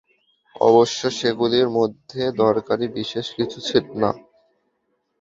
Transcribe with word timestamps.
অবশ্য 0.61 0.99
সেগুলির 1.11 1.67
মধ্যে 1.69 2.21
দরকারী 2.41 2.85
বিশেষ 2.97 3.25
কিছু 3.37 3.57
ছিল 3.61 3.85
না। 4.01 4.11